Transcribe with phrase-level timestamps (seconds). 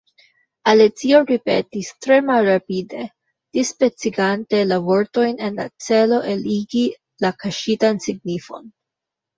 [0.69, 3.05] Alicio ripetis tre malrapide,
[3.59, 6.87] dispecigante la vortojn en la celo eligi
[7.27, 8.71] la kaŝitan signifon.